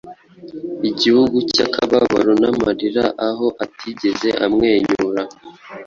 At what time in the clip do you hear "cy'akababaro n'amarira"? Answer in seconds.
1.53-3.05